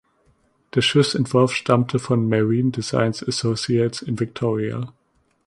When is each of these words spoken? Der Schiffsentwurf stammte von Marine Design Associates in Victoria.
Der 0.73 0.81
Schiffsentwurf 0.81 1.53
stammte 1.53 1.99
von 1.99 2.27
Marine 2.27 2.71
Design 2.71 3.11
Associates 3.11 4.01
in 4.01 4.19
Victoria. 4.19 4.91